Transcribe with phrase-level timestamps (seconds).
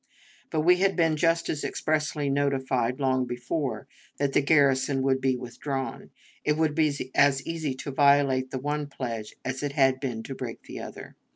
[0.49, 5.35] But we had been just as expressly notified, long before, that the garrison would be
[5.37, 6.09] withdrawn.
[6.43, 10.33] It would be as easy to violate the one pledge as it had been to
[10.33, 11.17] break the other.